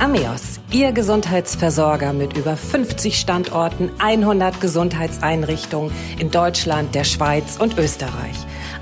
[0.00, 8.34] Ameos, Ihr Gesundheitsversorger mit über 50 Standorten, 100 Gesundheitseinrichtungen in Deutschland, der Schweiz und Österreich.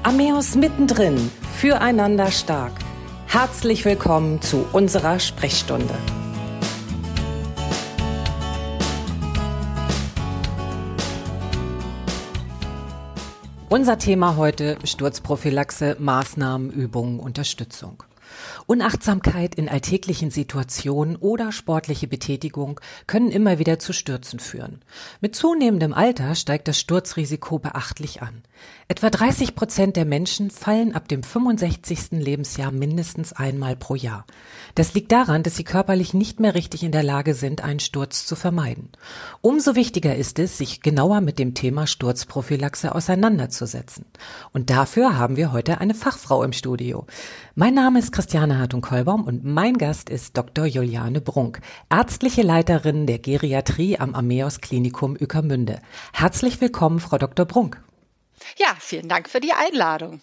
[0.04, 2.70] Ameos mittendrin, füreinander stark.
[3.26, 5.92] Herzlich willkommen zu unserer Sprechstunde.
[13.68, 18.04] Unser Thema heute Sturzprophylaxe, Maßnahmen, Übungen, Unterstützung.
[18.68, 24.82] Unachtsamkeit in alltäglichen Situationen oder sportliche Betätigung können immer wieder zu Stürzen führen.
[25.22, 28.42] Mit zunehmendem Alter steigt das Sturzrisiko beachtlich an.
[28.90, 32.12] Etwa 30 Prozent der Menschen fallen ab dem 65.
[32.12, 34.24] Lebensjahr mindestens einmal pro Jahr.
[34.76, 38.24] Das liegt daran, dass sie körperlich nicht mehr richtig in der Lage sind, einen Sturz
[38.24, 38.88] zu vermeiden.
[39.42, 44.06] Umso wichtiger ist es, sich genauer mit dem Thema Sturzprophylaxe auseinanderzusetzen.
[44.54, 47.06] Und dafür haben wir heute eine Fachfrau im Studio.
[47.54, 50.64] Mein Name ist Christiane Hartung-Kolbaum und mein Gast ist Dr.
[50.64, 55.82] Juliane Brunk, ärztliche Leiterin der Geriatrie am Ameos Klinikum Ueckermünde.
[56.14, 57.44] Herzlich willkommen, Frau Dr.
[57.44, 57.82] Brunk.
[58.56, 60.22] Ja, vielen Dank für die Einladung.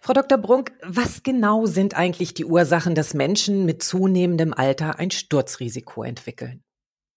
[0.00, 0.38] Frau Dr.
[0.38, 6.62] Brunk, was genau sind eigentlich die Ursachen, dass Menschen mit zunehmendem Alter ein Sturzrisiko entwickeln?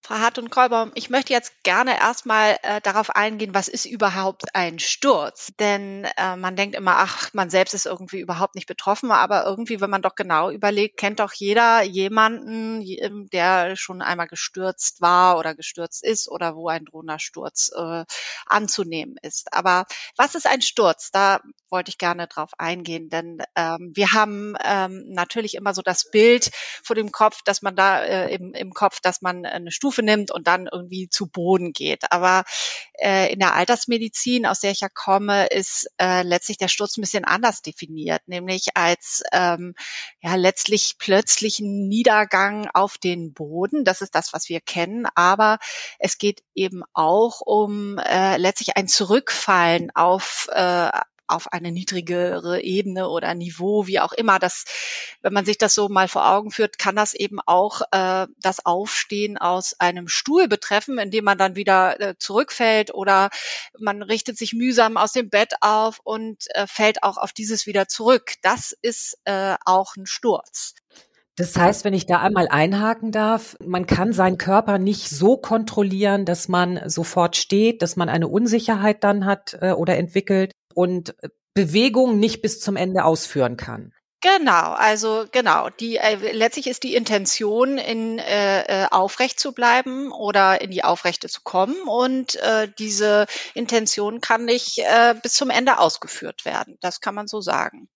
[0.10, 4.56] Frau Hart und Kolbaum, ich möchte jetzt gerne erstmal äh, darauf eingehen, was ist überhaupt
[4.56, 5.54] ein Sturz?
[5.60, 9.82] Denn äh, man denkt immer, ach, man selbst ist irgendwie überhaupt nicht betroffen, aber irgendwie,
[9.82, 15.38] wenn man doch genau überlegt, kennt doch jeder jemanden, ähm, der schon einmal gestürzt war
[15.38, 18.04] oder gestürzt ist oder wo ein drohender Sturz äh,
[18.48, 19.54] anzunehmen ist.
[19.54, 19.86] Aber
[20.18, 21.12] was ist ein Sturz?
[21.12, 26.10] Da wollte ich gerne drauf eingehen, denn ähm, wir haben ähm, natürlich immer so das
[26.10, 26.50] Bild
[26.84, 30.04] vor dem Kopf, dass man da äh, im, im Kopf, dass man eine Stufe Stufe
[30.04, 32.12] nimmt und dann irgendwie zu Boden geht.
[32.12, 32.44] Aber
[32.94, 37.02] äh, in der Altersmedizin, aus der ich ja komme, ist äh, letztlich der Sturz ein
[37.02, 39.76] bisschen anders definiert, nämlich als ähm,
[40.22, 43.84] ja letztlich plötzlichen Niedergang auf den Boden.
[43.84, 45.08] Das ist das, was wir kennen.
[45.16, 45.60] Aber
[46.00, 50.90] es geht eben auch um äh, letztlich ein Zurückfallen auf äh,
[51.30, 54.40] auf eine niedrigere Ebene oder Niveau, wie auch immer.
[54.40, 54.66] Das,
[55.22, 58.66] wenn man sich das so mal vor Augen führt, kann das eben auch äh, das
[58.66, 63.30] Aufstehen aus einem Stuhl betreffen, indem man dann wieder äh, zurückfällt oder
[63.78, 67.88] man richtet sich mühsam aus dem Bett auf und äh, fällt auch auf dieses wieder
[67.88, 68.34] zurück.
[68.42, 70.74] Das ist äh, auch ein Sturz.
[71.40, 76.26] Das heißt, wenn ich da einmal einhaken darf, man kann seinen Körper nicht so kontrollieren,
[76.26, 81.16] dass man sofort steht, dass man eine Unsicherheit dann hat äh, oder entwickelt, und
[81.54, 83.94] Bewegung nicht bis zum Ende ausführen kann.
[84.22, 85.70] Genau, also genau.
[85.70, 90.84] Die äh, letztlich ist die Intention, in äh, äh, aufrecht zu bleiben oder in die
[90.84, 96.78] Aufrechte zu kommen und äh, diese Intention kann nicht äh, bis zum Ende ausgeführt werden.
[96.82, 97.88] Das kann man so sagen.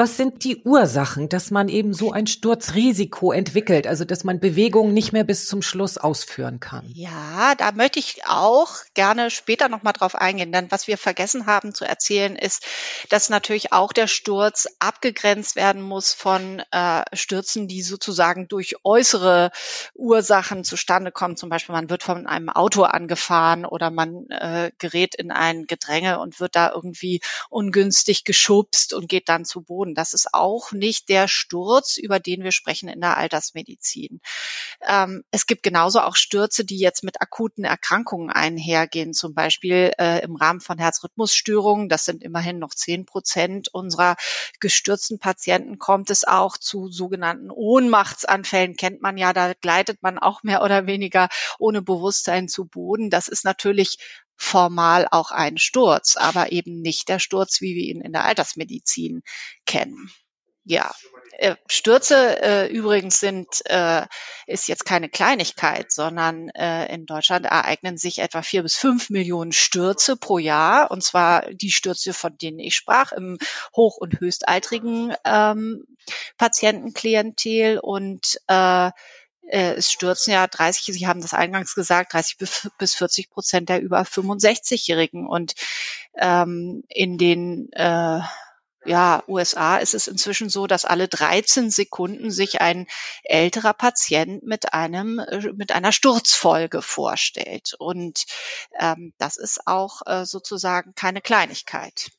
[0.00, 4.94] Was sind die Ursachen, dass man eben so ein Sturzrisiko entwickelt, also dass man Bewegungen
[4.94, 6.88] nicht mehr bis zum Schluss ausführen kann?
[6.94, 11.74] Ja, da möchte ich auch gerne später nochmal drauf eingehen, denn was wir vergessen haben
[11.74, 12.64] zu erzählen ist,
[13.08, 19.50] dass natürlich auch der Sturz abgegrenzt werden muss von äh, Stürzen, die sozusagen durch äußere
[19.94, 21.36] Ursachen zustande kommen.
[21.36, 26.20] Zum Beispiel man wird von einem Auto angefahren oder man äh, gerät in ein Gedränge
[26.20, 27.20] und wird da irgendwie
[27.50, 29.94] ungünstig geschubst und geht dann zu Boden Boden.
[29.94, 34.20] Das ist auch nicht der Sturz, über den wir sprechen in der Altersmedizin.
[34.86, 40.22] Ähm, es gibt genauso auch Stürze, die jetzt mit akuten Erkrankungen einhergehen, zum Beispiel äh,
[40.22, 41.88] im Rahmen von Herzrhythmusstörungen.
[41.88, 44.16] Das sind immerhin noch zehn Prozent unserer
[44.60, 45.78] gestürzten Patienten.
[45.78, 50.86] Kommt es auch zu sogenannten Ohnmachtsanfällen, kennt man ja, da gleitet man auch mehr oder
[50.86, 51.28] weniger
[51.58, 53.10] ohne Bewusstsein zu Boden.
[53.10, 53.98] Das ist natürlich
[54.38, 59.22] formal auch ein Sturz, aber eben nicht der Sturz, wie wir ihn in der Altersmedizin
[59.66, 60.10] kennen.
[60.64, 60.94] Ja,
[61.38, 64.06] äh, Stürze äh, übrigens sind äh,
[64.46, 69.52] ist jetzt keine Kleinigkeit, sondern äh, in Deutschland ereignen sich etwa vier bis fünf Millionen
[69.52, 73.38] Stürze pro Jahr und zwar die Stürze, von denen ich sprach, im
[73.74, 75.84] hoch- und höchstaltrigen ähm,
[76.36, 78.90] Patientenklientel und äh,
[79.48, 82.38] äh, es stürzen ja 30, Sie haben das eingangs gesagt, 30
[82.78, 85.26] bis 40 Prozent der über 65-Jährigen.
[85.26, 85.54] Und
[86.16, 88.20] ähm, in den äh,
[88.84, 92.86] ja, USA ist es inzwischen so, dass alle 13 Sekunden sich ein
[93.24, 97.74] älterer Patient mit einem äh, mit einer Sturzfolge vorstellt.
[97.78, 98.24] Und
[98.78, 102.10] ähm, das ist auch äh, sozusagen keine Kleinigkeit.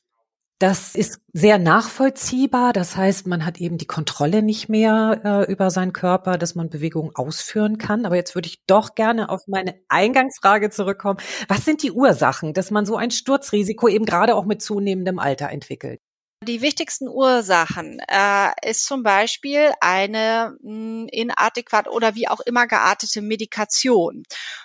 [0.60, 2.74] Das ist sehr nachvollziehbar.
[2.74, 6.68] Das heißt, man hat eben die Kontrolle nicht mehr äh, über seinen Körper, dass man
[6.68, 8.04] Bewegungen ausführen kann.
[8.04, 11.18] Aber jetzt würde ich doch gerne auf meine Eingangsfrage zurückkommen.
[11.48, 15.48] Was sind die Ursachen, dass man so ein Sturzrisiko eben gerade auch mit zunehmendem Alter
[15.48, 15.98] entwickelt?
[16.42, 22.66] Die wichtigsten Ursachen äh, ist zum Beispiel eine mh, hm, inadäquat oder wie auch immer
[22.66, 24.22] geartete Medikation.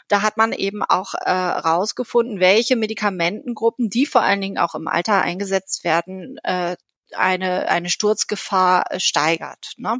[0.07, 4.87] Da hat man eben auch äh, rausgefunden, welche Medikamentengruppen, die vor allen Dingen auch im
[4.87, 6.77] Alter eingesetzt werden, äh,
[7.13, 9.73] eine, eine Sturzgefahr äh, steigert.
[9.77, 9.99] Ne?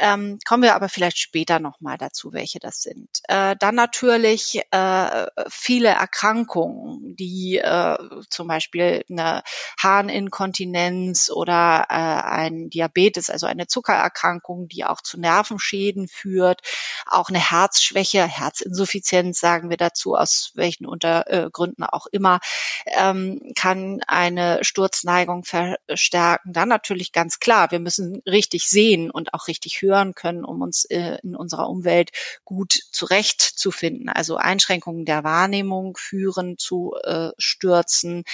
[0.00, 3.08] Ähm, kommen wir aber vielleicht später nochmal dazu, welche das sind.
[3.24, 7.96] Äh, dann natürlich äh, viele Erkrankungen, die äh,
[8.30, 9.42] zum Beispiel eine
[9.80, 16.60] Harninkontinenz oder äh, ein Diabetes, also eine Zuckererkrankung, die auch zu Nervenschäden führt,
[17.06, 22.38] auch eine Herzschwäche, Herzinsuffizienz sagen wir dazu, aus welchen Untergründen auch immer,
[22.96, 26.17] ähm, kann eine Sturzneigung verstärken.
[26.44, 30.84] Dann natürlich ganz klar, wir müssen richtig sehen und auch richtig hören können, um uns
[30.86, 32.10] äh, in unserer Umwelt
[32.44, 34.08] gut zurechtzufinden.
[34.08, 38.24] Also Einschränkungen der Wahrnehmung führen zu äh, Stürzen,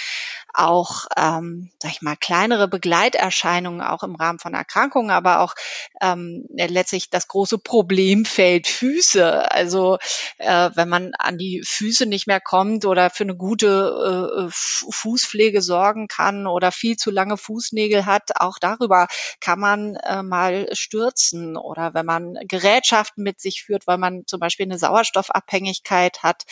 [0.53, 5.53] auch, ähm, sag ich mal, kleinere Begleiterscheinungen auch im Rahmen von Erkrankungen, aber auch
[6.01, 9.51] ähm, letztlich das große Problemfeld Füße.
[9.51, 9.97] Also
[10.37, 15.61] äh, wenn man an die Füße nicht mehr kommt oder für eine gute äh, Fußpflege
[15.61, 17.37] sorgen kann oder viel zu lange
[17.75, 19.07] Fußnägel hat, auch darüber
[19.39, 24.39] kann man äh, mal stürzen oder wenn man Gerätschaften mit sich führt, weil man zum
[24.39, 26.43] Beispiel eine Sauerstoffabhängigkeit hat.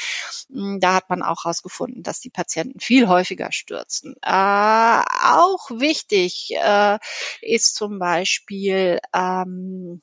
[0.52, 4.16] Hm, da hat man auch herausgefunden, dass die Patienten viel häufiger stürzen.
[4.22, 7.00] Äh, auch wichtig äh,
[7.42, 10.02] ist zum Beispiel ähm,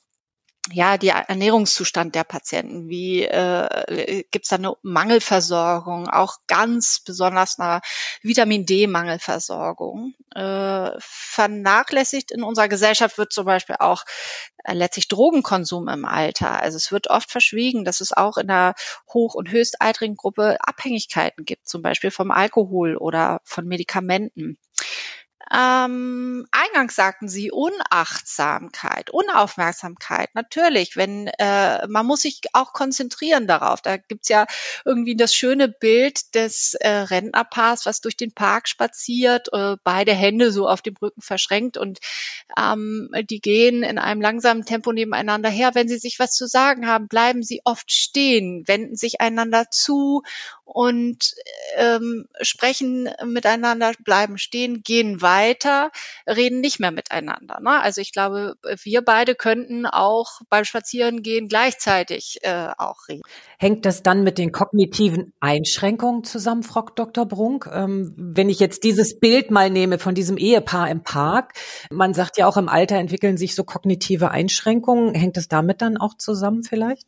[0.73, 7.59] ja, die Ernährungszustand der Patienten, wie äh, gibt es da eine Mangelversorgung, auch ganz besonders
[7.59, 7.81] eine
[8.23, 10.15] Vitamin D-Mangelversorgung.
[10.35, 14.05] Äh, vernachlässigt in unserer Gesellschaft wird zum Beispiel auch
[14.65, 16.61] äh, letztlich Drogenkonsum im Alter.
[16.61, 18.75] Also es wird oft verschwiegen, dass es auch in der
[19.13, 24.59] hoch- und höchstaltrigen Gruppe Abhängigkeiten gibt, zum Beispiel vom Alkohol oder von Medikamenten.
[25.53, 30.29] Ähm, eingangs sagten Sie Unachtsamkeit, Unaufmerksamkeit.
[30.35, 33.81] Natürlich, wenn äh, man muss sich auch konzentrieren darauf.
[33.83, 34.47] Da gibt's ja
[34.85, 40.53] irgendwie das schöne Bild des äh, Rentnerpaars, was durch den Park spaziert, äh, beide Hände
[40.53, 41.99] so auf dem Rücken verschränkt und
[42.57, 45.75] ähm, die gehen in einem langsamen Tempo nebeneinander her.
[45.75, 50.23] Wenn sie sich was zu sagen haben, bleiben sie oft stehen, wenden sich einander zu
[50.65, 51.35] und
[51.77, 55.40] ähm, sprechen miteinander, bleiben stehen, gehen weiter,
[56.27, 57.61] reden nicht mehr miteinander.
[57.61, 57.81] Ne?
[57.81, 63.23] Also ich glaube, wir beide könnten auch beim Spazierengehen gleichzeitig äh, auch reden.
[63.59, 67.27] Hängt das dann mit den kognitiven Einschränkungen zusammen, Frau Dr.
[67.27, 67.69] Brunk?
[67.73, 71.55] Ähm, wenn ich jetzt dieses Bild mal nehme von diesem Ehepaar im Park,
[71.91, 75.15] man sagt ja auch im Alter entwickeln sich so kognitive Einschränkungen.
[75.15, 77.07] Hängt es damit dann auch zusammen vielleicht?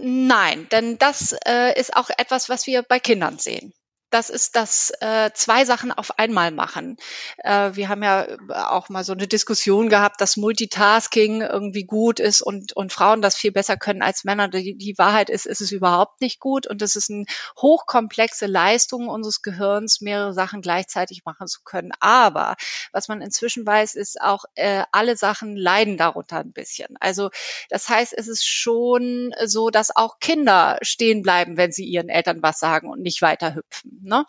[0.00, 3.72] Nein, denn das äh, ist auch etwas, was wir bei Kindern sehen
[4.10, 6.96] das ist das äh, zwei Sachen auf einmal machen.
[7.38, 8.26] Äh, wir haben ja
[8.70, 13.36] auch mal so eine Diskussion gehabt, dass Multitasking irgendwie gut ist und, und Frauen das
[13.36, 14.48] viel besser können als Männer.
[14.48, 17.24] Die, die Wahrheit ist, ist es überhaupt nicht gut und es ist eine
[17.60, 21.90] hochkomplexe Leistung unseres Gehirns, mehrere Sachen gleichzeitig machen zu können.
[21.98, 22.56] Aber
[22.92, 26.96] was man inzwischen weiß, ist auch, äh, alle Sachen leiden darunter ein bisschen.
[27.00, 27.30] Also
[27.70, 32.42] das heißt, es ist schon so, dass auch Kinder stehen bleiben, wenn sie ihren Eltern
[32.42, 33.95] was sagen und nicht weiter hüpfen.
[34.02, 34.24] Ne?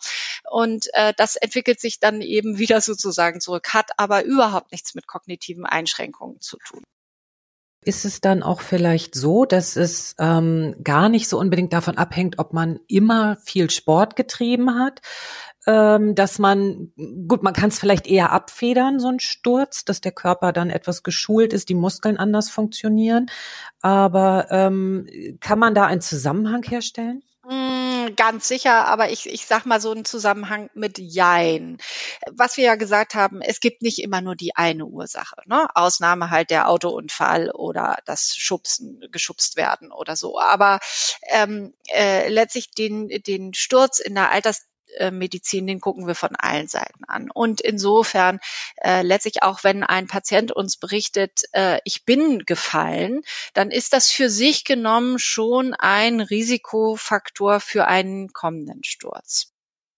[0.50, 5.06] Und äh, das entwickelt sich dann eben wieder sozusagen zurück, hat aber überhaupt nichts mit
[5.06, 6.82] kognitiven Einschränkungen zu tun.
[7.84, 12.38] Ist es dann auch vielleicht so, dass es ähm, gar nicht so unbedingt davon abhängt,
[12.38, 15.00] ob man immer viel Sport getrieben hat,
[15.66, 16.92] ähm, dass man,
[17.28, 21.02] gut, man kann es vielleicht eher abfedern, so ein Sturz, dass der Körper dann etwas
[21.04, 23.30] geschult ist, die Muskeln anders funktionieren.
[23.80, 25.06] Aber ähm,
[25.40, 27.22] kann man da einen Zusammenhang herstellen?
[28.10, 31.78] Ganz sicher, aber ich, ich sag mal so einen Zusammenhang mit Jein.
[32.30, 35.36] Was wir ja gesagt haben, es gibt nicht immer nur die eine Ursache.
[35.46, 35.66] Ne?
[35.74, 40.38] Ausnahme halt der Autounfall oder das Schubsen, geschubst werden oder so.
[40.38, 40.78] Aber
[41.28, 44.67] ähm, äh, letztlich den, den Sturz in der Alters
[45.10, 47.30] Medizin, den gucken wir von allen Seiten an.
[47.30, 48.40] Und insofern
[48.76, 53.22] äh, letztlich auch, wenn ein Patient uns berichtet, äh, ich bin gefallen,
[53.54, 59.52] dann ist das für sich genommen schon ein Risikofaktor für einen kommenden Sturz.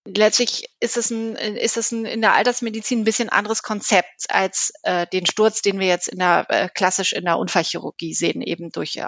[0.07, 4.73] Letztlich ist es, ein, ist es ein, in der Altersmedizin ein bisschen anderes Konzept als
[4.83, 8.71] äh, den Sturz, den wir jetzt in der äh, klassisch in der Unfallchirurgie sehen, eben
[8.71, 9.07] durch äh,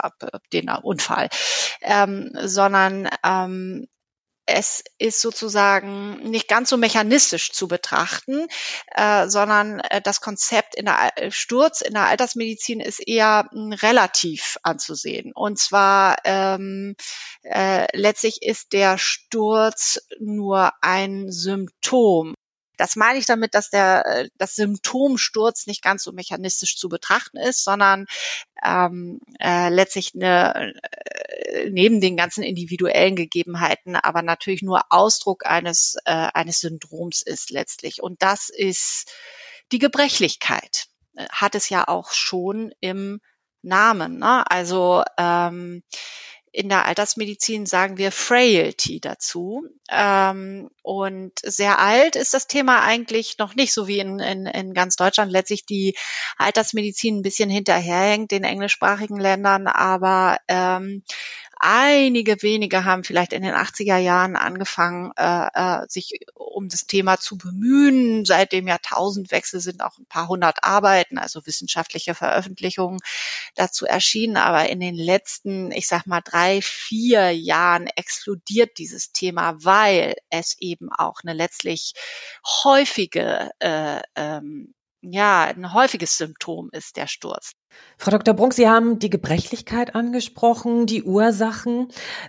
[0.53, 1.31] den Unfall,
[1.81, 3.89] ähm, sondern ähm,
[4.47, 8.47] es ist sozusagen nicht ganz so mechanistisch zu betrachten,
[8.89, 13.53] äh, sondern äh, das Konzept in der äh, Sturz in der Altersmedizin ist eher mh,
[13.53, 15.33] hm, relativ anzusehen.
[15.35, 16.97] Und zwar ähm,
[17.43, 22.35] äh, letztlich ist der Sturz nur ein Symptom
[22.83, 27.37] Das meine ich damit, dass der äh, das Symptomsturz nicht ganz so mechanistisch zu betrachten
[27.37, 28.07] ist, sondern
[28.61, 35.95] ähm, äh, letztlich eine, äh, neben den ganzen individuellen Gegebenheiten, aber natürlich nur Ausdruck eines
[36.07, 38.03] äh, eines Syndroms ist letztlich.
[38.03, 39.13] Und das ist
[39.71, 40.87] die Gebrechlichkeit.
[41.17, 43.21] Äh, hat es ja auch schon im
[43.63, 44.19] Namen.
[44.19, 44.43] Ne?
[44.51, 45.85] Also ähm,
[46.53, 49.67] in der Altersmedizin sagen wir Frailty dazu.
[49.91, 54.75] Ähm, und sehr alt ist das Thema eigentlich noch nicht, so wie in, in, in
[54.75, 55.97] ganz Deutschland letztlich die
[56.37, 59.67] Altersmedizin ein bisschen hinterherhängt, den englischsprachigen Ländern.
[59.67, 61.03] Aber ähm,
[61.65, 67.19] Einige wenige haben vielleicht in den 80er Jahren angefangen, äh, äh, sich um das Thema
[67.19, 68.25] zu bemühen.
[68.25, 72.99] Seit dem Jahrtausendwechsel sind auch ein paar hundert Arbeiten, also wissenschaftliche Veröffentlichungen
[73.55, 74.39] dazu erschienen.
[74.39, 80.57] Aber in den letzten, ich sag mal, drei, vier Jahren explodiert dieses Thema, weil es
[80.59, 81.93] eben auch eine letztlich
[82.65, 87.53] häufige äh, ähm, ja, ein häufiges Symptom ist der Sturz.
[87.99, 88.35] Frau Dr.
[88.35, 91.89] Brunk, Sie haben die Gebrechlichkeit angesprochen, die Ursachen.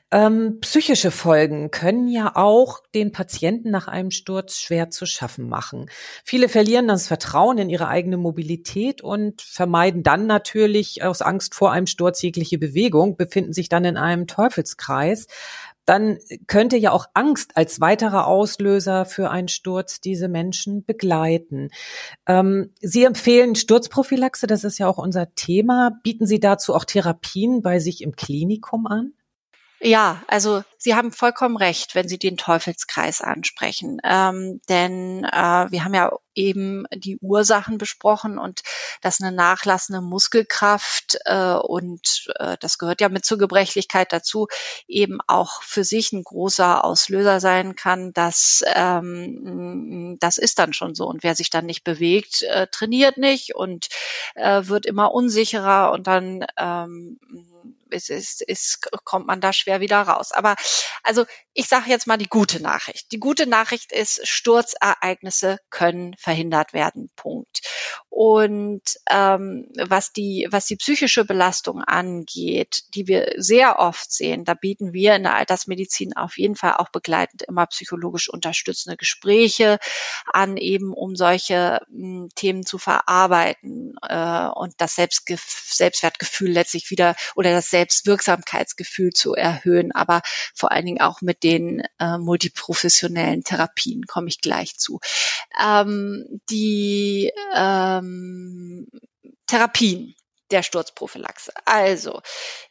[0.10, 5.90] Ähm, psychische Folgen können ja auch den Patienten nach einem Sturz schwer zu schaffen machen.
[6.24, 11.72] Viele verlieren das Vertrauen in ihre eigene Mobilität und vermeiden dann natürlich aus Angst vor
[11.72, 15.28] einem Sturz jegliche Bewegung, befinden sich dann in einem Teufelskreis
[15.86, 21.70] dann könnte ja auch Angst als weiterer Auslöser für einen Sturz diese Menschen begleiten.
[22.26, 25.92] Ähm, Sie empfehlen Sturzprophylaxe, das ist ja auch unser Thema.
[26.04, 29.14] Bieten Sie dazu auch Therapien bei sich im Klinikum an?
[29.86, 34.00] Ja, also Sie haben vollkommen recht, wenn Sie den Teufelskreis ansprechen.
[34.06, 38.62] Ähm, denn äh, wir haben ja eben die Ursachen besprochen und
[39.02, 44.48] dass eine nachlassende Muskelkraft äh, und äh, das gehört ja mit zur Gebrechlichkeit dazu,
[44.88, 48.14] eben auch für sich ein großer Auslöser sein kann.
[48.14, 51.08] dass ähm, das ist dann schon so.
[51.08, 53.90] Und wer sich dann nicht bewegt, äh, trainiert nicht und
[54.36, 57.20] äh, wird immer unsicherer und dann ähm,
[57.94, 60.32] ist, ist, ist, kommt man da schwer wieder raus.
[60.32, 60.56] Aber
[61.04, 63.12] also ich sage jetzt mal die gute Nachricht.
[63.12, 67.12] Die gute Nachricht ist, Sturzereignisse können verhindert werden.
[67.16, 67.62] Punkt.
[68.10, 74.54] Und ähm, was die was die psychische Belastung angeht, die wir sehr oft sehen, da
[74.54, 79.80] bieten wir in der Altersmedizin auf jeden Fall auch begleitend immer psychologisch unterstützende Gespräche
[80.26, 87.16] an, eben um solche mh, Themen zu verarbeiten äh, und das Selbstgef Selbstwertgefühl letztlich wieder
[87.36, 90.22] oder das Selbstwirksamkeitsgefühl zu erhöhen, aber
[90.56, 95.00] vor allen Dingen auch mit den äh, multiprofessionellen Therapien komme ich gleich zu.
[95.62, 98.88] Ähm, die ähm,
[99.48, 100.16] Therapien
[100.52, 101.52] der Sturzprophylaxe.
[101.66, 102.22] Also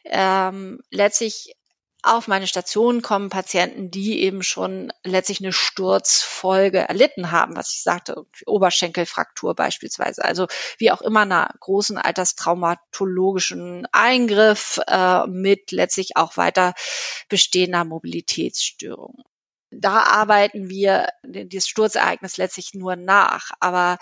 [0.05, 1.55] ähm, letztlich
[2.03, 7.81] auf meine Station kommen Patienten, die eben schon letztlich eine Sturzfolge erlitten haben, was ich
[7.81, 10.23] sagte, Oberschenkelfraktur beispielsweise.
[10.23, 16.73] Also wie auch immer einer großen alterstraumatologischen Eingriff äh, mit letztlich auch weiter
[17.29, 19.23] bestehender Mobilitätsstörung
[19.79, 23.51] da arbeiten wir dieses Sturzereignis letztlich nur nach.
[23.59, 23.97] Aber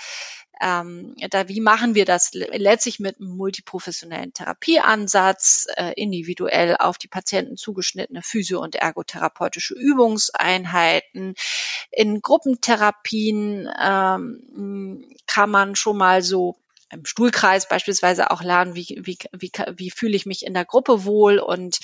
[0.61, 7.07] ähm, da, wie machen wir das letztlich mit einem multiprofessionellen Therapieansatz, äh, individuell auf die
[7.07, 11.33] Patienten zugeschnittene physio- und ergotherapeutische Übungseinheiten.
[11.89, 16.60] In Gruppentherapien ähm, kann man schon mal so
[16.91, 21.05] im Stuhlkreis beispielsweise auch lernen, wie, wie, wie, wie fühle ich mich in der Gruppe
[21.05, 21.79] wohl und,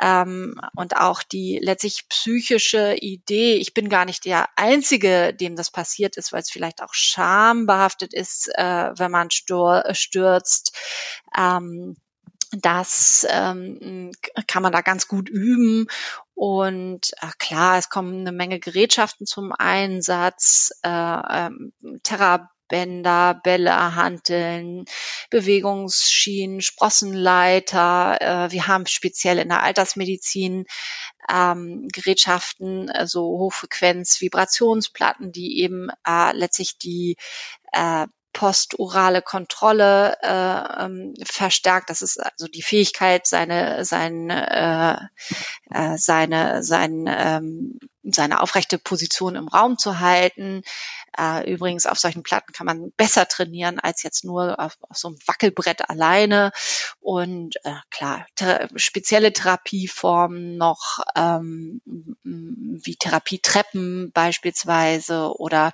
[0.00, 5.70] ähm, und auch die letztlich psychische Idee, ich bin gar nicht der Einzige, dem das
[5.70, 10.76] passiert ist, weil es vielleicht auch schambehaftet ist, äh, wenn man stürzt.
[11.36, 11.96] Ähm,
[12.52, 14.10] das ähm,
[14.46, 15.86] kann man da ganz gut üben.
[16.34, 23.94] Und äh, klar, es kommen eine Menge Gerätschaften zum Einsatz, äh, ähm, Thera Bänder, Bälle,
[23.94, 24.86] Hanteln,
[25.28, 28.16] Bewegungsschienen, Sprossenleiter.
[28.20, 30.64] Äh, wir haben speziell in der Altersmedizin
[31.30, 37.16] ähm, Gerätschaften, also Hochfrequenz, Vibrationsplatten, die eben äh, letztlich die
[37.72, 41.90] äh, posturale Kontrolle äh, ähm, verstärkt.
[41.90, 45.10] Das ist also die Fähigkeit, seine seine
[45.72, 50.62] äh, äh, seine seine ähm, seine aufrechte Position im Raum zu halten.
[51.18, 55.08] Äh, übrigens auf solchen Platten kann man besser trainieren als jetzt nur auf, auf so
[55.08, 56.52] einem Wackelbrett alleine.
[57.00, 61.80] Und äh, klar, thera spezielle Therapieformen noch ähm,
[62.22, 65.72] wie Therapietreppen beispielsweise oder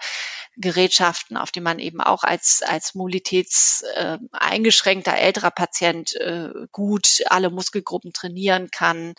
[0.56, 7.50] Gerätschaften, auf die man eben auch als, als Mobilitäts äh, älterer Patient äh, gut alle
[7.50, 9.14] Muskelgruppen trainieren kann.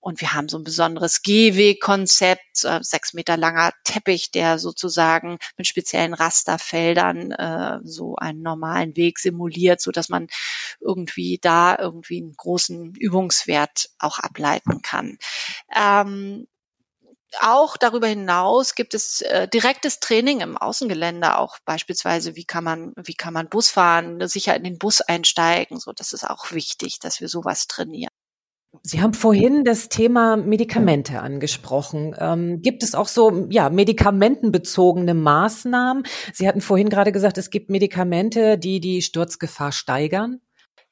[0.00, 5.66] Und wir haben so ein besonderes Gehwegkonzept, äh, sechs Meter langer Teppich, der sozusagen mit
[5.66, 10.28] speziellen Rasterfeldern äh, so einen normalen Weg simuliert, so dass man
[10.80, 15.18] irgendwie da irgendwie einen großen Übungswert auch ableiten kann.
[15.74, 16.46] Ähm,
[17.40, 22.92] auch darüber hinaus gibt es äh, direktes Training im Außengelände, auch beispielsweise, wie kann man,
[22.96, 25.80] wie kann man Bus fahren, sicher in den Bus einsteigen.
[25.80, 28.12] So, das ist auch wichtig, dass wir sowas trainieren.
[28.82, 32.14] Sie haben vorhin das Thema Medikamente angesprochen.
[32.18, 36.04] Ähm, gibt es auch so ja medikamentenbezogene Maßnahmen?
[36.32, 40.40] Sie hatten vorhin gerade gesagt, es gibt Medikamente, die die Sturzgefahr steigern.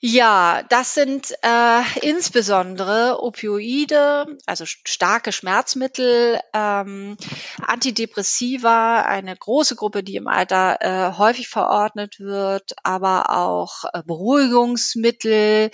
[0.04, 7.16] Ja, das sind äh, insbesondere Opioide, also starke Schmerzmittel, ähm,
[7.64, 15.70] Antidepressiva, eine große Gruppe, die im Alter äh, häufig verordnet wird, aber auch äh, Beruhigungsmittel,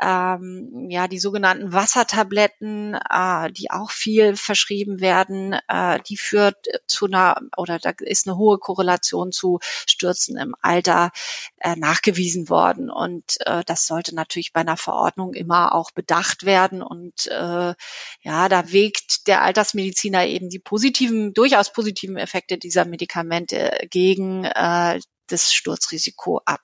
[0.00, 7.06] ähm, ja, die sogenannten Wassertabletten, äh, die auch viel verschrieben werden, äh, die führt zu
[7.06, 11.10] einer, oder da ist eine hohe Korrelation zu Stürzen im Alter
[11.58, 12.90] äh, nachgewiesen worden.
[12.90, 16.82] Und äh, das sollte natürlich bei einer Verordnung immer auch bedacht werden.
[16.82, 17.74] Und äh,
[18.22, 25.00] ja, da wägt der Altersmediziner eben die positiven, durchaus positiven Effekte dieser Medikamente gegen äh,
[25.30, 26.60] das Sturzrisiko ab.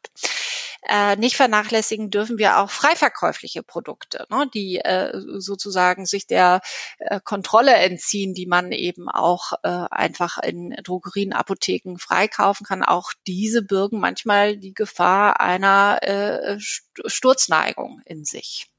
[0.89, 6.61] Äh, nicht vernachlässigen dürfen wir auch freiverkäufliche Produkte, ne, die äh, sozusagen sich der
[6.99, 12.85] äh, Kontrolle entziehen, die man eben auch äh, einfach in Drogerien, Apotheken freikaufen kann.
[12.85, 18.71] Auch diese birgen manchmal die Gefahr einer äh, Sturzneigung in sich.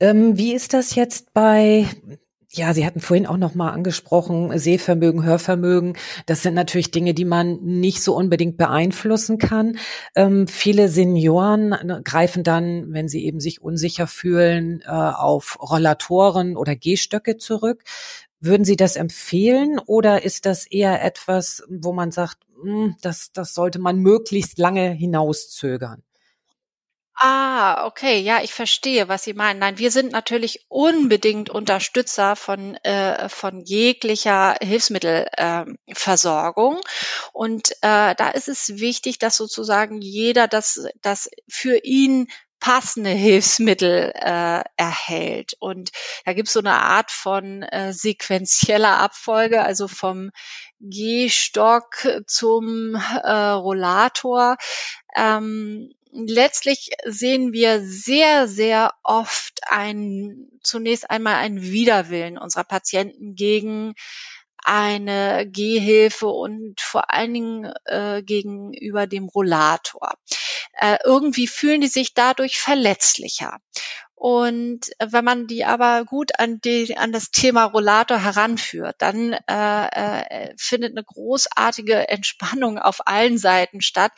[0.00, 1.88] Ähm, wie ist das jetzt bei
[2.56, 5.96] ja, Sie hatten vorhin auch noch mal angesprochen, Sehvermögen, Hörvermögen.
[6.26, 9.78] Das sind natürlich Dinge, die man nicht so unbedingt beeinflussen kann.
[10.14, 16.56] Ähm, viele Senioren ne, greifen dann, wenn sie eben sich unsicher fühlen, äh, auf Rollatoren
[16.56, 17.82] oder Gehstöcke zurück.
[18.40, 23.32] Würden Sie das empfehlen oder ist das eher etwas, wo man sagt, mh, hm, das,
[23.32, 26.02] das sollte man möglichst lange hinauszögern?
[27.16, 29.60] Ah, okay, ja, ich verstehe, was Sie meinen.
[29.60, 36.80] Nein, wir sind natürlich unbedingt Unterstützer von, äh, von jeglicher Hilfsmittelversorgung.
[37.32, 42.26] Und äh, da ist es wichtig, dass sozusagen jeder das, das für ihn
[42.58, 45.54] passende Hilfsmittel äh, erhält.
[45.60, 45.92] Und
[46.24, 50.30] da gibt es so eine Art von äh, sequenzieller Abfolge, also vom
[50.80, 54.56] Gehstock zum äh, Rollator.
[55.14, 63.94] Ähm, letztlich sehen wir sehr, sehr oft ein, zunächst einmal einen Widerwillen unserer Patienten gegen
[64.64, 70.14] eine Gehhilfe und vor allen Dingen äh, gegenüber dem Rollator.
[70.72, 73.58] Äh, irgendwie fühlen die sich dadurch verletzlicher.
[74.16, 79.86] Und wenn man die aber gut an, die, an das Thema Rollator heranführt, dann äh,
[79.86, 84.12] äh, findet eine großartige Entspannung auf allen Seiten statt.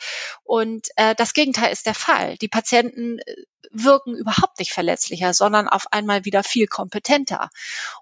[0.45, 2.37] Und äh, das Gegenteil ist der Fall.
[2.37, 3.35] Die Patienten äh,
[3.71, 7.49] wirken überhaupt nicht verletzlicher, sondern auf einmal wieder viel kompetenter.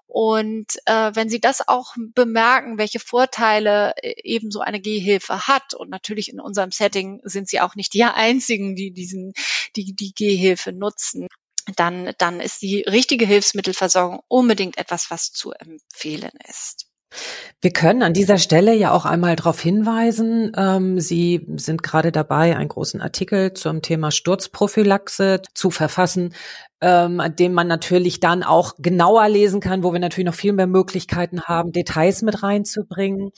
[0.06, 5.74] Und äh, wenn Sie das auch bemerken, welche Vorteile äh, eben so eine Gehhilfe hat,
[5.74, 9.32] und natürlich in unserem Setting sind Sie auch nicht die einzigen, die diesen,
[9.74, 11.26] die, die Gehhilfe nutzen
[11.74, 16.86] dann, dann ist die richtige Hilfsmittelversorgung unbedingt etwas, was zu empfehlen ist.
[17.60, 22.56] Wir können an dieser Stelle ja auch einmal darauf hinweisen, ähm, Sie sind gerade dabei,
[22.56, 26.34] einen großen Artikel zum Thema Sturzprophylaxe zu verfassen,
[26.80, 30.66] ähm, den man natürlich dann auch genauer lesen kann, wo wir natürlich noch viel mehr
[30.66, 33.30] Möglichkeiten haben, Details mit reinzubringen.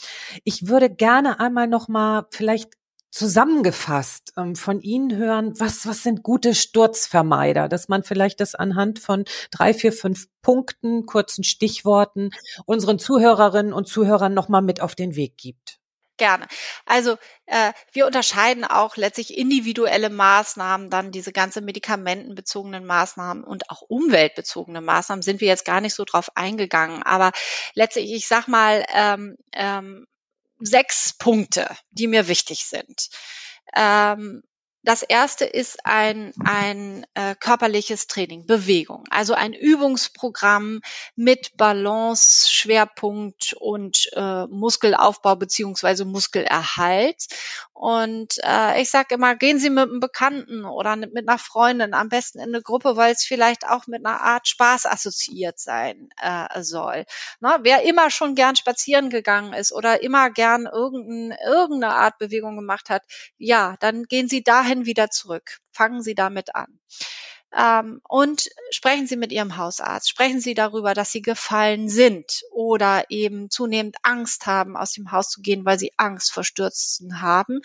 [0.44, 2.70] Ich würde gerne einmal noch mal vielleicht
[3.10, 8.98] zusammengefasst ähm, von Ihnen hören, was, was sind gute Sturzvermeider, dass man vielleicht das anhand
[8.98, 12.30] von drei, vier, fünf Punkten, kurzen Stichworten
[12.66, 15.78] unseren Zuhörerinnen und Zuhörern nochmal mit auf den Weg gibt.
[16.18, 16.48] Gerne.
[16.84, 17.16] Also
[17.46, 24.80] äh, wir unterscheiden auch letztlich individuelle Maßnahmen, dann diese ganze medikamentenbezogenen Maßnahmen und auch umweltbezogene
[24.80, 27.04] Maßnahmen sind wir jetzt gar nicht so drauf eingegangen.
[27.04, 27.30] Aber
[27.74, 30.08] letztlich, ich sag mal, ähm, ähm,
[30.60, 33.10] sechs Punkte, die mir wichtig sind.
[33.74, 34.42] Ähm,
[34.82, 40.80] das erste ist ein, ein äh, körperliches Training, Bewegung, also ein Übungsprogramm
[41.16, 47.26] mit Balance, Schwerpunkt und äh, Muskelaufbau beziehungsweise Muskelerhalt.
[47.72, 52.08] Und äh, ich sage immer, gehen Sie mit einem Bekannten oder mit einer Freundin am
[52.08, 56.62] besten in eine Gruppe, weil es vielleicht auch mit einer Art Spaß assoziiert sein äh,
[56.62, 57.04] soll.
[57.40, 62.56] Na, wer immer schon gern spazieren gegangen ist oder immer gern irgendein, irgendeine Art Bewegung
[62.56, 63.02] gemacht hat,
[63.38, 65.58] ja, dann gehen Sie dahin dahin wieder zurück.
[65.72, 66.78] Fangen Sie damit an.
[67.56, 70.10] Ähm, und sprechen Sie mit Ihrem Hausarzt.
[70.10, 75.30] Sprechen Sie darüber, dass Sie gefallen sind oder eben zunehmend Angst haben, aus dem Haus
[75.30, 77.62] zu gehen, weil Sie Angst vor Stürzen haben.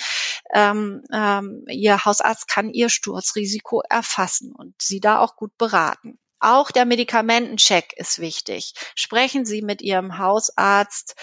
[0.54, 6.18] Ähm, ähm, Ihr Hausarzt kann Ihr Sturzrisiko erfassen und Sie da auch gut beraten.
[6.44, 8.74] Auch der Medikamentencheck ist wichtig.
[8.96, 11.16] Sprechen Sie mit Ihrem Hausarzt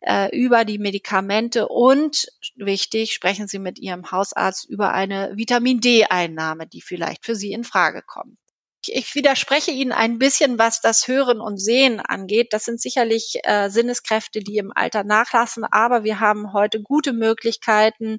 [0.00, 6.68] äh, über die Medikamente und wichtig, sprechen Sie mit Ihrem Hausarzt über eine Vitamin D-Einnahme,
[6.68, 8.38] die vielleicht für Sie in Frage kommt.
[8.86, 12.52] Ich widerspreche Ihnen ein bisschen, was das Hören und Sehen angeht.
[12.52, 18.18] Das sind sicherlich äh, Sinneskräfte, die im Alter nachlassen, aber wir haben heute gute Möglichkeiten,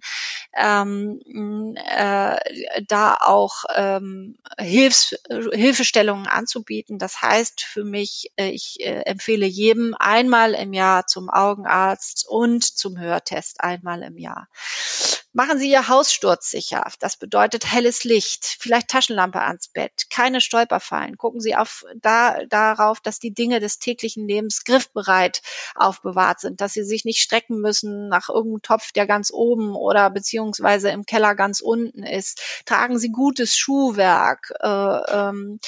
[0.56, 2.38] ähm, äh,
[2.88, 7.00] da auch ähm, Hilfs Hilfestellungen anzubieten.
[7.00, 12.64] Das heißt für mich, äh, ich äh, empfehle jedem einmal im Jahr zum Augenarzt und
[12.64, 14.48] zum Hörtest einmal im Jahr.
[15.32, 16.92] Machen Sie Ihr Haus sturzsicher.
[17.00, 21.18] Das bedeutet helles Licht, vielleicht Taschenlampe ans Bett, keine Stolperfallen.
[21.18, 25.44] Gucken Sie auf, da, darauf, dass die Dinge des täglichen Lebens griffbereit
[25.76, 30.10] aufbewahrt sind, dass Sie sich nicht strecken müssen nach irgendeinem Topf, der ganz oben oder
[30.10, 32.42] beziehungsweise im Keller ganz unten ist.
[32.66, 34.52] Tragen Sie gutes Schuhwerk.
[34.62, 35.60] Äh, ähm,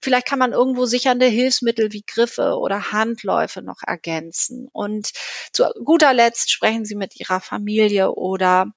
[0.00, 4.68] Vielleicht kann man irgendwo sichernde Hilfsmittel wie Griffe oder Handläufe noch ergänzen.
[4.70, 5.10] Und
[5.52, 8.72] zu guter Letzt sprechen Sie mit Ihrer Familie oder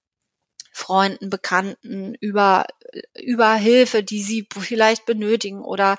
[0.72, 2.66] Freunden, Bekannten über,
[3.20, 5.98] über Hilfe, die sie vielleicht benötigen oder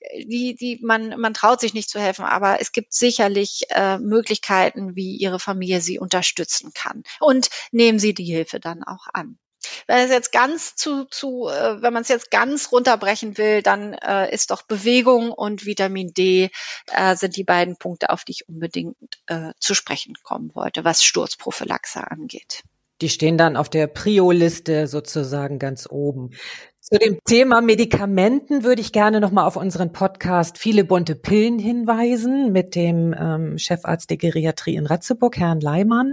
[0.00, 3.98] äh, die, die man, man traut sich nicht zu helfen, aber es gibt sicherlich äh,
[3.98, 7.02] Möglichkeiten, wie ihre Familie sie unterstützen kann.
[7.20, 9.38] Und nehmen Sie die Hilfe dann auch an.
[9.86, 13.94] Wenn es jetzt ganz zu, zu äh, wenn man es jetzt ganz runterbrechen will, dann
[13.94, 16.50] äh, ist doch Bewegung und Vitamin D
[16.88, 21.02] äh, sind die beiden Punkte, auf die ich unbedingt äh, zu sprechen kommen wollte, was
[21.02, 22.62] Sturzprophylaxe angeht.
[23.00, 26.30] Die stehen dann auf der Prio-Liste sozusagen ganz oben.
[26.80, 32.52] Zu dem Thema Medikamenten würde ich gerne nochmal auf unseren Podcast Viele bunte Pillen hinweisen
[32.52, 36.12] mit dem ähm, Chefarzt der Geriatrie in Ratzeburg, Herrn Leimann,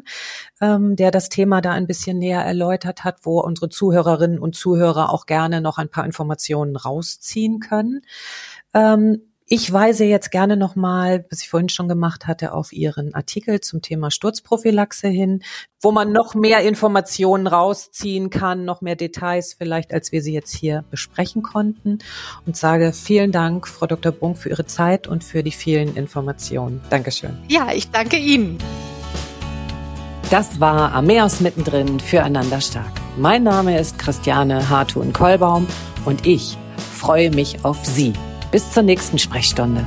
[0.62, 5.12] ähm, der das Thema da ein bisschen näher erläutert hat, wo unsere Zuhörerinnen und Zuhörer
[5.12, 8.02] auch gerne noch ein paar Informationen rausziehen können.
[8.74, 13.60] Ähm, ich weise jetzt gerne nochmal, was ich vorhin schon gemacht hatte, auf Ihren Artikel
[13.60, 15.44] zum Thema Sturzprophylaxe hin,
[15.82, 20.56] wo man noch mehr Informationen rausziehen kann, noch mehr Details vielleicht, als wir sie jetzt
[20.56, 22.00] hier besprechen konnten.
[22.46, 24.14] Und sage vielen Dank, Frau Dr.
[24.14, 26.80] Brunk, für Ihre Zeit und für die vielen Informationen.
[26.90, 27.38] Dankeschön.
[27.50, 28.58] Ja, ich danke Ihnen.
[30.30, 32.94] Das war Ameos mittendrin füreinander stark.
[33.18, 35.68] Mein Name ist Christiane Hartun-Kollbaum
[36.06, 36.58] und ich
[36.94, 38.14] freue mich auf Sie.
[38.52, 39.86] Bis zur nächsten Sprechstunde.